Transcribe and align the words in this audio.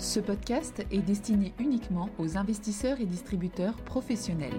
Ce 0.00 0.18
podcast 0.18 0.82
est 0.90 1.02
destiné 1.02 1.52
uniquement 1.58 2.08
aux 2.18 2.38
investisseurs 2.38 2.98
et 3.02 3.04
distributeurs 3.04 3.76
professionnels. 3.84 4.58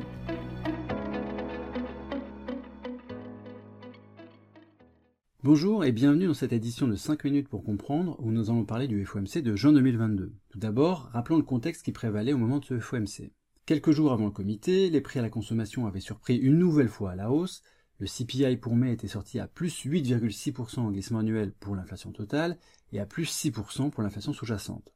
Bonjour 5.42 5.84
et 5.84 5.92
bienvenue 5.92 6.28
dans 6.28 6.36
cette 6.36 6.54
édition 6.54 6.88
de 6.88 6.96
5 6.96 7.24
minutes 7.24 7.50
pour 7.50 7.64
comprendre 7.64 8.18
où 8.20 8.32
nous 8.32 8.52
allons 8.52 8.66
parler 8.66 8.88
du 8.88 9.04
FOMC 9.04 9.40
de 9.42 9.56
juin 9.56 9.74
2022. 9.74 10.32
Tout 10.50 10.60
d'abord, 10.60 11.10
rappelons 11.12 11.38
le 11.38 11.44
contexte 11.44 11.84
qui 11.84 11.92
prévalait 11.92 12.34
au 12.34 12.38
moment 12.38 12.60
de 12.60 12.66
ce 12.66 12.80
FOMC. 12.80 13.32
Quelques 13.66 13.92
jours 13.92 14.12
avant 14.12 14.26
le 14.26 14.32
comité, 14.32 14.92
les 14.92 15.02
prix 15.02 15.18
à 15.18 15.24
la 15.24 15.32
consommation 15.32 15.88
avaient 15.88 16.02
surpris 16.02 16.38
une 16.38 16.60
nouvelle 16.60 16.88
fois 16.88 17.14
à 17.14 17.16
la 17.16 17.32
hausse, 17.32 17.64
le 17.98 18.06
CPI 18.06 18.58
pour 18.58 18.76
mai 18.76 18.94
était 18.94 19.08
sorti 19.08 19.40
à 19.40 19.48
plus 19.48 19.86
8,6% 19.88 20.82
en 20.82 20.92
glissement 20.92 21.20
annuel 21.20 21.52
pour 21.52 21.76
l'inflation 21.76 22.12
totale 22.12 22.60
et 22.94 23.00
à 23.00 23.08
plus 23.08 23.26
6% 23.26 23.90
pour 23.90 24.04
l'inflation 24.04 24.34
sous-jacente. 24.34 24.94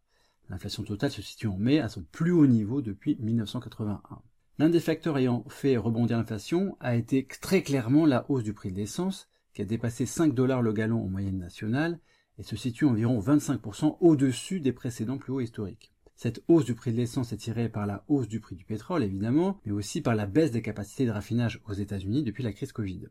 L'inflation 0.50 0.84
totale 0.84 1.12
se 1.12 1.22
situe 1.22 1.48
en 1.48 1.58
mai 1.58 1.80
à 1.80 1.90
son 1.90 2.04
plus 2.12 2.32
haut 2.32 2.48
niveau 2.48 2.82
depuis 2.82 3.18
1981. 3.20 4.22
L'un 4.58 4.70
des 4.70 4.80
facteurs 4.80 5.18
ayant 5.18 5.44
fait 5.50 5.76
rebondir 5.76 6.18
l'inflation 6.18 6.78
a 6.80 6.96
été 6.96 7.28
très 7.42 7.62
clairement 7.62 8.06
la 8.06 8.30
hausse 8.30 8.44
du 8.44 8.54
prix 8.54 8.72
de 8.72 8.78
l'essence, 8.78 9.28
qui 9.54 9.62
a 9.62 9.66
dépassé 9.66 10.06
5 10.06 10.34
dollars 10.34 10.62
le 10.62 10.74
gallon 10.74 11.04
en 11.04 11.08
moyenne 11.08 11.40
nationale 11.40 12.00
et 12.38 12.44
se 12.44 12.56
situe 12.56 12.86
environ 12.86 13.20
25% 13.20 13.98
au-dessus 14.00 14.60
des 14.60 14.74
précédents 14.74 15.18
plus 15.18 15.34
hauts 15.34 15.40
historiques. 15.42 15.94
Cette 16.16 16.42
hausse 16.48 16.64
du 16.64 16.76
prix 16.76 16.92
de 16.92 16.98
l'essence 16.98 17.34
est 17.34 17.38
tirée 17.38 17.68
par 17.68 17.86
la 17.86 18.06
hausse 18.08 18.28
du 18.28 18.40
prix 18.40 18.56
du 18.56 18.64
pétrole 18.64 19.04
évidemment, 19.04 19.60
mais 19.66 19.74
aussi 19.74 20.02
par 20.02 20.16
la 20.16 20.26
baisse 20.26 20.52
des 20.52 20.62
capacités 20.62 21.06
de 21.06 21.12
raffinage 21.12 21.62
aux 21.68 21.74
États-Unis 21.74 22.24
depuis 22.24 22.44
la 22.44 22.54
crise 22.54 22.72
Covid. 22.72 23.08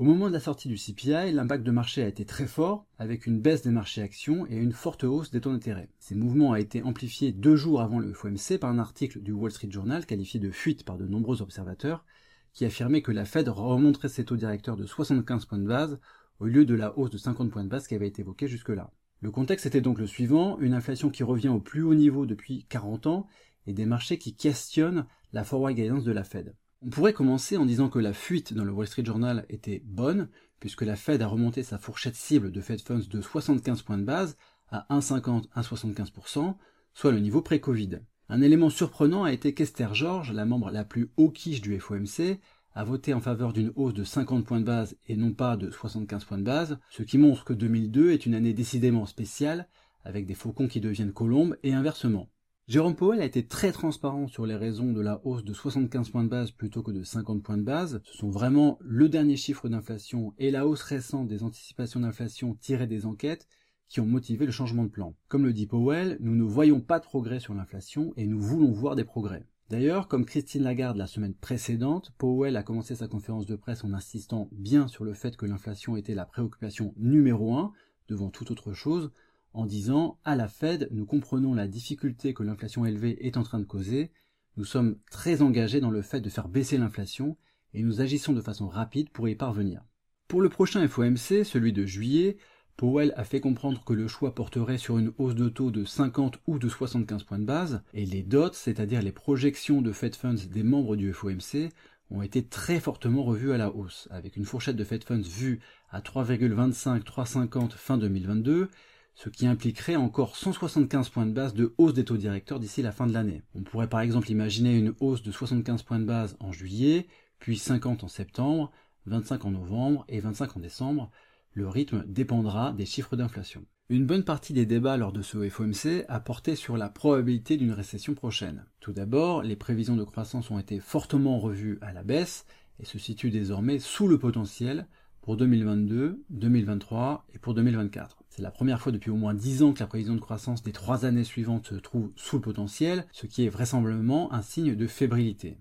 Au 0.00 0.04
moment 0.04 0.28
de 0.28 0.32
la 0.32 0.40
sortie 0.40 0.68
du 0.68 0.76
CPI, 0.76 1.30
l'impact 1.30 1.62
de 1.62 1.70
marché 1.70 2.02
a 2.02 2.08
été 2.08 2.24
très 2.24 2.46
fort, 2.46 2.86
avec 2.98 3.26
une 3.26 3.38
baisse 3.38 3.60
des 3.60 3.70
marchés 3.70 4.00
actions 4.00 4.46
et 4.46 4.56
une 4.56 4.72
forte 4.72 5.04
hausse 5.04 5.30
des 5.30 5.42
taux 5.42 5.52
d'intérêt. 5.52 5.90
Ces 5.98 6.14
mouvements 6.14 6.48
ont 6.48 6.54
été 6.54 6.82
amplifiés 6.82 7.32
deux 7.32 7.54
jours 7.54 7.82
avant 7.82 7.98
le 7.98 8.14
FOMC 8.14 8.56
par 8.58 8.70
un 8.70 8.78
article 8.78 9.20
du 9.20 9.32
Wall 9.32 9.50
Street 9.50 9.70
Journal 9.70 10.06
qualifié 10.06 10.40
de 10.40 10.50
fuite 10.50 10.86
par 10.86 10.96
de 10.96 11.06
nombreux 11.06 11.42
observateurs, 11.42 12.06
qui 12.54 12.64
affirmait 12.64 13.02
que 13.02 13.12
la 13.12 13.26
Fed 13.26 13.50
remonterait 13.50 14.08
ses 14.08 14.24
taux 14.24 14.38
directeurs 14.38 14.78
de 14.78 14.86
75 14.86 15.44
points 15.44 15.58
de 15.58 15.68
base 15.68 16.00
au 16.38 16.46
lieu 16.46 16.64
de 16.64 16.74
la 16.74 16.96
hausse 16.98 17.10
de 17.10 17.18
50 17.18 17.50
points 17.50 17.64
de 17.64 17.68
base 17.68 17.86
qui 17.86 17.94
avait 17.94 18.08
été 18.08 18.22
évoquée 18.22 18.48
jusque-là. 18.48 18.94
Le 19.20 19.30
contexte 19.30 19.66
était 19.66 19.82
donc 19.82 19.98
le 19.98 20.06
suivant, 20.06 20.58
une 20.60 20.72
inflation 20.72 21.10
qui 21.10 21.24
revient 21.24 21.50
au 21.50 21.60
plus 21.60 21.82
haut 21.82 21.94
niveau 21.94 22.24
depuis 22.24 22.64
40 22.70 23.06
ans 23.06 23.26
et 23.66 23.74
des 23.74 23.84
marchés 23.84 24.16
qui 24.16 24.34
questionnent 24.34 25.04
la 25.34 25.44
forward 25.44 25.74
guidance 25.74 26.04
de 26.04 26.12
la 26.12 26.24
Fed. 26.24 26.54
On 26.82 26.88
pourrait 26.88 27.12
commencer 27.12 27.58
en 27.58 27.66
disant 27.66 27.90
que 27.90 27.98
la 27.98 28.14
fuite 28.14 28.54
dans 28.54 28.64
le 28.64 28.72
Wall 28.72 28.86
Street 28.86 29.04
Journal 29.04 29.44
était 29.50 29.82
bonne, 29.84 30.30
puisque 30.60 30.80
la 30.80 30.96
Fed 30.96 31.20
a 31.20 31.26
remonté 31.26 31.62
sa 31.62 31.76
fourchette 31.76 32.16
cible 32.16 32.50
de 32.50 32.60
Fed 32.62 32.80
Funds 32.80 33.06
de 33.10 33.20
75 33.20 33.82
points 33.82 33.98
de 33.98 34.04
base 34.04 34.38
à 34.70 34.86
1,50 34.88 35.44
à 35.52 35.60
75%, 35.60 36.54
soit 36.94 37.12
le 37.12 37.18
niveau 37.18 37.42
pré-Covid. 37.42 38.00
Un 38.30 38.40
élément 38.40 38.70
surprenant 38.70 39.24
a 39.24 39.32
été 39.32 39.52
qu'Esther 39.52 39.94
George, 39.94 40.32
la 40.32 40.46
membre 40.46 40.70
la 40.70 40.84
plus 40.86 41.10
hawkish 41.18 41.60
du 41.60 41.78
FOMC, 41.78 42.40
a 42.72 42.84
voté 42.84 43.12
en 43.12 43.20
faveur 43.20 43.52
d'une 43.52 43.72
hausse 43.76 43.94
de 43.94 44.04
50 44.04 44.46
points 44.46 44.60
de 44.60 44.64
base 44.64 44.96
et 45.06 45.16
non 45.16 45.34
pas 45.34 45.58
de 45.58 45.70
75 45.70 46.24
points 46.24 46.38
de 46.38 46.44
base, 46.44 46.78
ce 46.88 47.02
qui 47.02 47.18
montre 47.18 47.44
que 47.44 47.52
2002 47.52 48.12
est 48.12 48.24
une 48.24 48.34
année 48.34 48.54
décidément 48.54 49.04
spéciale, 49.04 49.68
avec 50.02 50.24
des 50.24 50.34
faucons 50.34 50.68
qui 50.68 50.80
deviennent 50.80 51.12
colombes 51.12 51.58
et 51.62 51.74
inversement. 51.74 52.29
Jérôme 52.70 52.94
Powell 52.94 53.20
a 53.20 53.24
été 53.24 53.44
très 53.44 53.72
transparent 53.72 54.28
sur 54.28 54.46
les 54.46 54.54
raisons 54.54 54.92
de 54.92 55.00
la 55.00 55.20
hausse 55.24 55.42
de 55.42 55.52
75 55.52 56.10
points 56.10 56.22
de 56.22 56.28
base 56.28 56.52
plutôt 56.52 56.84
que 56.84 56.92
de 56.92 57.02
50 57.02 57.42
points 57.42 57.58
de 57.58 57.64
base. 57.64 58.00
Ce 58.04 58.16
sont 58.16 58.30
vraiment 58.30 58.78
le 58.80 59.08
dernier 59.08 59.36
chiffre 59.36 59.68
d'inflation 59.68 60.34
et 60.38 60.52
la 60.52 60.68
hausse 60.68 60.82
récente 60.82 61.26
des 61.26 61.42
anticipations 61.42 61.98
d'inflation 61.98 62.54
tirées 62.54 62.86
des 62.86 63.06
enquêtes 63.06 63.48
qui 63.88 63.98
ont 63.98 64.06
motivé 64.06 64.46
le 64.46 64.52
changement 64.52 64.84
de 64.84 64.88
plan. 64.88 65.16
Comme 65.26 65.46
le 65.46 65.52
dit 65.52 65.66
Powell, 65.66 66.16
nous 66.20 66.36
ne 66.36 66.44
voyons 66.44 66.80
pas 66.80 67.00
de 67.00 67.04
progrès 67.04 67.40
sur 67.40 67.54
l'inflation 67.54 68.12
et 68.16 68.28
nous 68.28 68.40
voulons 68.40 68.70
voir 68.70 68.94
des 68.94 69.02
progrès. 69.02 69.48
D'ailleurs, 69.68 70.06
comme 70.06 70.24
Christine 70.24 70.62
Lagarde 70.62 70.96
la 70.96 71.08
semaine 71.08 71.34
précédente, 71.34 72.12
Powell 72.18 72.56
a 72.56 72.62
commencé 72.62 72.94
sa 72.94 73.08
conférence 73.08 73.46
de 73.46 73.56
presse 73.56 73.82
en 73.82 73.92
insistant 73.94 74.48
bien 74.52 74.86
sur 74.86 75.04
le 75.04 75.14
fait 75.14 75.36
que 75.36 75.44
l'inflation 75.44 75.96
était 75.96 76.14
la 76.14 76.24
préoccupation 76.24 76.94
numéro 76.96 77.52
un 77.56 77.72
devant 78.08 78.30
toute 78.30 78.52
autre 78.52 78.74
chose, 78.74 79.10
en 79.52 79.66
disant 79.66 80.18
à 80.24 80.36
la 80.36 80.48
Fed, 80.48 80.88
nous 80.92 81.06
comprenons 81.06 81.54
la 81.54 81.68
difficulté 81.68 82.34
que 82.34 82.42
l'inflation 82.42 82.84
élevée 82.84 83.26
est 83.26 83.36
en 83.36 83.42
train 83.42 83.58
de 83.58 83.64
causer, 83.64 84.10
nous 84.56 84.64
sommes 84.64 84.98
très 85.10 85.42
engagés 85.42 85.80
dans 85.80 85.90
le 85.90 86.02
fait 86.02 86.20
de 86.20 86.28
faire 86.28 86.48
baisser 86.48 86.76
l'inflation 86.76 87.36
et 87.72 87.82
nous 87.82 88.00
agissons 88.00 88.32
de 88.32 88.40
façon 88.40 88.68
rapide 88.68 89.10
pour 89.10 89.28
y 89.28 89.34
parvenir. 89.34 89.82
Pour 90.28 90.42
le 90.42 90.48
prochain 90.48 90.86
FOMC, 90.86 91.44
celui 91.44 91.72
de 91.72 91.86
juillet, 91.86 92.36
Powell 92.76 93.12
a 93.16 93.24
fait 93.24 93.40
comprendre 93.40 93.84
que 93.84 93.92
le 93.92 94.08
choix 94.08 94.34
porterait 94.34 94.78
sur 94.78 94.98
une 94.98 95.12
hausse 95.18 95.34
de 95.34 95.48
taux 95.48 95.70
de 95.70 95.84
50 95.84 96.38
ou 96.46 96.58
de 96.58 96.68
75 96.68 97.24
points 97.24 97.38
de 97.38 97.44
base, 97.44 97.82
et 97.92 98.06
les 98.06 98.22
DOTS, 98.22 98.54
c'est-à-dire 98.54 99.02
les 99.02 99.12
projections 99.12 99.82
de 99.82 99.92
Fed 99.92 100.14
Funds 100.14 100.46
des 100.50 100.62
membres 100.62 100.96
du 100.96 101.12
FOMC, 101.12 101.70
ont 102.10 102.22
été 102.22 102.44
très 102.44 102.80
fortement 102.80 103.22
revues 103.22 103.52
à 103.52 103.58
la 103.58 103.70
hausse, 103.70 104.08
avec 104.10 104.36
une 104.36 104.44
fourchette 104.44 104.76
de 104.76 104.84
Fed 104.84 105.04
Funds 105.04 105.20
vue 105.20 105.60
à 105.90 106.00
3,25-3,50 106.00 107.72
fin 107.72 107.98
2022 107.98 108.68
ce 109.14 109.28
qui 109.28 109.46
impliquerait 109.46 109.96
encore 109.96 110.36
175 110.36 111.08
points 111.10 111.26
de 111.26 111.32
base 111.32 111.54
de 111.54 111.74
hausse 111.78 111.94
des 111.94 112.04
taux 112.04 112.16
directeurs 112.16 112.60
d'ici 112.60 112.82
la 112.82 112.92
fin 112.92 113.06
de 113.06 113.12
l'année. 113.12 113.42
On 113.54 113.62
pourrait 113.62 113.88
par 113.88 114.00
exemple 114.00 114.30
imaginer 114.30 114.76
une 114.76 114.94
hausse 115.00 115.22
de 115.22 115.32
75 115.32 115.82
points 115.82 115.98
de 115.98 116.04
base 116.04 116.36
en 116.40 116.52
juillet, 116.52 117.06
puis 117.38 117.58
50 117.58 118.04
en 118.04 118.08
septembre, 118.08 118.72
25 119.06 119.44
en 119.44 119.50
novembre 119.50 120.04
et 120.08 120.20
25 120.20 120.56
en 120.56 120.60
décembre. 120.60 121.10
Le 121.52 121.68
rythme 121.68 122.04
dépendra 122.06 122.72
des 122.72 122.86
chiffres 122.86 123.16
d'inflation. 123.16 123.64
Une 123.88 124.06
bonne 124.06 124.22
partie 124.22 124.52
des 124.52 124.66
débats 124.66 124.96
lors 124.96 125.12
de 125.12 125.20
ce 125.20 125.48
FOMC 125.48 126.04
a 126.08 126.20
porté 126.20 126.54
sur 126.54 126.76
la 126.76 126.88
probabilité 126.88 127.56
d'une 127.56 127.72
récession 127.72 128.14
prochaine. 128.14 128.64
Tout 128.78 128.92
d'abord, 128.92 129.42
les 129.42 129.56
prévisions 129.56 129.96
de 129.96 130.04
croissance 130.04 130.50
ont 130.52 130.60
été 130.60 130.78
fortement 130.78 131.40
revues 131.40 131.78
à 131.80 131.92
la 131.92 132.04
baisse 132.04 132.46
et 132.78 132.84
se 132.84 133.00
situent 133.00 133.32
désormais 133.32 133.80
sous 133.80 134.06
le 134.06 134.16
potentiel 134.16 134.86
pour 135.22 135.36
2022, 135.36 136.22
2023 136.30 137.26
et 137.34 137.38
pour 137.38 137.54
2024. 137.54 138.22
C'est 138.30 138.42
la 138.42 138.50
première 138.50 138.80
fois 138.80 138.92
depuis 138.92 139.10
au 139.10 139.16
moins 139.16 139.34
10 139.34 139.62
ans 139.62 139.72
que 139.72 139.80
la 139.80 139.86
prévision 139.86 140.14
de 140.14 140.20
croissance 140.20 140.62
des 140.62 140.72
trois 140.72 141.04
années 141.04 141.24
suivantes 141.24 141.66
se 141.66 141.74
trouve 141.74 142.10
sous 142.16 142.36
le 142.36 142.42
potentiel, 142.42 143.06
ce 143.12 143.26
qui 143.26 143.44
est 143.44 143.50
vraisemblablement 143.50 144.32
un 144.32 144.42
signe 144.42 144.74
de 144.74 144.86
fébrilité. 144.86 145.58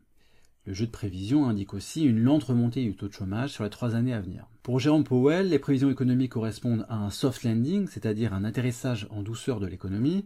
Le 0.65 0.73
jeu 0.73 0.85
de 0.85 0.91
prévision 0.91 1.49
indique 1.49 1.73
aussi 1.73 2.03
une 2.03 2.21
lente 2.21 2.43
remontée 2.43 2.83
du 2.83 2.95
taux 2.95 3.07
de 3.07 3.13
chômage 3.13 3.51
sur 3.51 3.63
les 3.63 3.69
trois 3.69 3.95
années 3.95 4.13
à 4.13 4.21
venir. 4.21 4.47
Pour 4.61 4.79
Jérôme 4.79 5.03
Powell, 5.03 5.49
les 5.49 5.59
prévisions 5.59 5.89
économiques 5.89 6.33
correspondent 6.33 6.85
à 6.89 6.97
un 6.97 7.09
soft 7.09 7.43
landing, 7.43 7.87
c'est-à-dire 7.87 8.33
un 8.33 8.43
atterrissage 8.43 9.07
en 9.09 9.23
douceur 9.23 9.59
de 9.59 9.65
l'économie, 9.65 10.25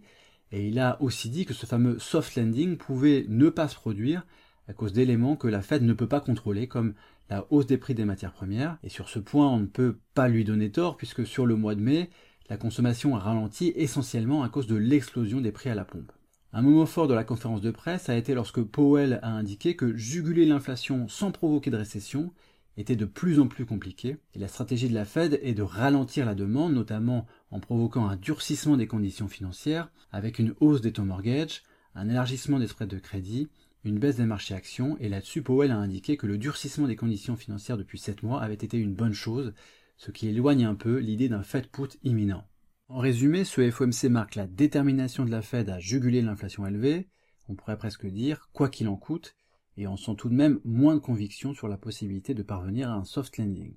et 0.52 0.68
il 0.68 0.80
a 0.80 1.02
aussi 1.02 1.30
dit 1.30 1.46
que 1.46 1.54
ce 1.54 1.66
fameux 1.66 1.98
soft 1.98 2.36
landing 2.36 2.78
pouvait 2.78 3.26
ne 3.30 3.50
pas 3.50 3.68
se 3.68 3.76
produire 3.76 4.26
à 4.68 4.74
cause 4.74 4.94
d'éléments 4.94 5.36
que 5.36 5.48
la 5.48 5.62
Fed 5.62 5.82
ne 5.82 5.94
peut 5.94 6.08
pas 6.08 6.20
contrôler, 6.20 6.68
comme 6.68 6.94
la 7.30 7.46
hausse 7.50 7.68
des 7.68 7.78
prix 7.78 7.96
des 7.96 8.06
matières 8.06 8.34
premières. 8.34 8.78
Et 8.84 8.90
sur 8.90 9.10
ce 9.10 9.20
point, 9.20 9.48
on 9.48 9.60
ne 9.60 9.66
peut 9.66 10.00
pas 10.14 10.28
lui 10.28 10.44
donner 10.44 10.72
tort, 10.72 10.98
puisque 10.98 11.26
sur 11.26 11.46
le 11.46 11.56
mois 11.56 11.76
de 11.76 11.82
mai, 11.82 12.10
la 12.50 12.58
consommation 12.58 13.16
a 13.16 13.20
ralenti 13.20 13.74
essentiellement 13.76 14.44
à 14.44 14.50
cause 14.50 14.68
de 14.68 14.76
l'explosion 14.76 15.42
des 15.42 15.52
prix 15.52 15.70
à 15.70 15.76
la 15.76 15.86
pompe. 15.86 16.12
Un 16.52 16.62
moment 16.62 16.86
fort 16.86 17.08
de 17.08 17.16
la 17.16 17.24
conférence 17.24 17.62
de 17.62 17.72
presse 17.72 18.10
a 18.10 18.16
été 18.16 18.36
lorsque 18.36 18.62
Powell 18.62 19.20
a 19.24 19.32
indiqué 19.32 19.76
que 19.76 19.96
juguler 19.96 20.46
l'inflation 20.46 21.08
sans 21.08 21.32
provoquer 21.32 21.72
de 21.72 21.78
récession 21.78 22.32
était 22.78 22.96
de 22.96 23.06
plus 23.06 23.40
en 23.40 23.48
plus 23.48 23.66
compliqué, 23.66 24.18
et 24.34 24.40
la 24.40 24.48
stratégie 24.48 24.90
de 24.90 24.94
la 24.94 25.06
Fed 25.06 25.40
est 25.42 25.54
de 25.54 25.64
ralentir 25.64 26.26
la 26.26 26.36
demande, 26.36 26.74
notamment 26.74 27.26
en 27.52 27.60
provoquant 27.60 28.08
un 28.08 28.16
durcissement 28.16 28.78
des 28.78 28.88
conditions 28.88 29.28
financières, 29.28 29.90
avec 30.12 30.40
une 30.40 30.54
hausse 30.60 30.82
des 30.82 30.92
taux 30.92 31.04
mortgage, 31.04 31.64
un 31.96 32.10
élargissement 32.10 32.60
des 32.60 32.68
spreads 32.68 32.88
de 32.88 33.00
crédit, 33.00 33.48
une 33.84 34.00
baisse 34.00 34.16
des 34.16 34.26
marchés 34.26 34.54
actions, 34.54 34.98
et 35.00 35.10
là-dessus 35.10 35.42
Powell 35.42 35.72
a 35.72 35.78
indiqué 35.78 36.16
que 36.18 36.28
le 36.28 36.38
durcissement 36.38 36.88
des 36.88 36.96
conditions 36.96 37.36
financières 37.36 37.78
depuis 37.78 38.00
7 38.00 38.24
mois 38.24 38.42
avait 38.42 38.54
été 38.54 38.78
une 38.78 38.96
bonne 38.96 39.13
chose, 39.13 39.54
ce 39.98 40.12
qui 40.12 40.28
éloigne 40.28 40.66
un 40.66 40.75
peu 40.75 40.98
l'idée 40.98 41.30
d'un 41.30 41.44
Fed 41.44 41.68
put 41.68 41.98
imminent. 42.04 42.48
En 42.88 43.00
résumé, 43.00 43.44
ce 43.44 43.69
FOMC 43.69 44.10
marque 44.10 44.36
la 44.36 44.48
détermination 44.48 45.25
de 45.25 45.31
la 45.31 45.42
Fed 45.42 45.69
à 45.69 45.80
juguler 45.80 46.22
l'inflation 46.22 46.66
élevée, 46.66 47.10
on 47.50 47.56
pourrait 47.56 47.78
presque 47.78 48.06
dire 48.06 48.50
quoi 48.54 48.69
qu'il 48.69 48.88
en 48.88 48.96
coûte, 48.96 49.36
et 49.78 49.88
on 49.88 49.98
sent 49.98 50.16
tout 50.18 50.30
de 50.30 50.36
même 50.36 50.60
moins 50.63 50.96
de 50.96 51.00
conviction 51.00 51.54
sur 51.54 51.68
la 51.68 51.78
possibilité 51.78 52.34
de 52.34 52.44
parvenir 52.44 52.90
à 52.90 52.94
un 52.94 53.04
soft 53.04 53.38
landing. 53.38 53.74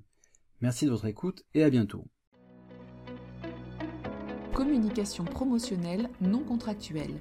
Merci 0.60 0.84
de 0.84 0.90
votre 0.90 1.06
écoute 1.06 1.44
et 1.54 1.62
à 1.62 1.70
bientôt. 1.70 2.06
Communication 4.52 5.24
promotionnelle 5.24 6.08
non 6.20 6.44
contractuelle 6.44 7.20